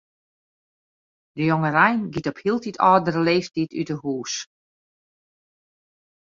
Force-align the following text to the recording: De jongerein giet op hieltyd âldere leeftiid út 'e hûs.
De 1.37 1.43
jongerein 1.49 1.99
giet 2.13 2.29
op 2.31 2.37
hieltyd 2.43 2.81
âldere 2.89 3.21
leeftiid 3.29 3.71
út 3.81 3.89
'e 3.91 3.97
hûs. 4.03 4.33